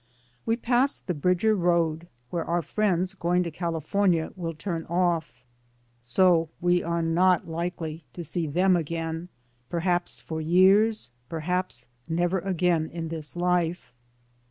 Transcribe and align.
We 0.47 0.55
passed 0.55 1.05
the 1.05 1.13
Bridger 1.13 1.53
Road, 1.53 2.07
where 2.31 2.43
our 2.43 2.63
friends 2.63 3.13
going 3.13 3.43
to 3.43 3.51
California 3.51 4.31
will 4.35 4.55
turn 4.55 4.83
off, 4.87 5.45
so 6.01 6.49
we 6.59 6.81
are 6.81 7.03
not 7.03 7.47
likely 7.47 8.03
to 8.13 8.23
see 8.23 8.47
them 8.47 8.75
again, 8.75 9.29
perhaps 9.69 10.19
for 10.19 10.41
years, 10.41 11.11
perhaps 11.29 11.87
never 12.09 12.39
again 12.39 12.89
in 12.89 13.09
this 13.09 13.35
life. 13.35 13.93